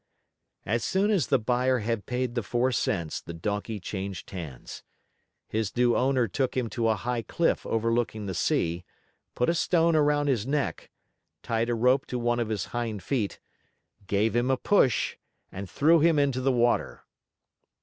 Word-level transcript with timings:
As 0.65 0.83
soon 0.83 1.11
as 1.11 1.27
the 1.27 1.37
buyer 1.37 1.77
had 1.77 2.07
paid 2.07 2.33
the 2.33 2.41
four 2.41 2.71
cents, 2.71 3.21
the 3.21 3.35
Donkey 3.35 3.79
changed 3.79 4.31
hands. 4.31 4.81
His 5.47 5.77
new 5.77 5.95
owner 5.95 6.27
took 6.27 6.57
him 6.57 6.71
to 6.71 6.87
a 6.87 6.95
high 6.95 7.21
cliff 7.21 7.67
overlooking 7.67 8.25
the 8.25 8.33
sea, 8.33 8.83
put 9.35 9.47
a 9.47 9.53
stone 9.53 9.95
around 9.95 10.25
his 10.25 10.47
neck, 10.47 10.89
tied 11.43 11.69
a 11.69 11.75
rope 11.75 12.07
to 12.07 12.17
one 12.17 12.39
of 12.39 12.49
his 12.49 12.65
hind 12.73 13.03
feet, 13.03 13.39
gave 14.07 14.35
him 14.35 14.49
a 14.49 14.57
push, 14.57 15.17
and 15.51 15.69
threw 15.69 15.99
him 15.99 16.17
into 16.17 16.41
the 16.41 16.51
water. 16.51 17.03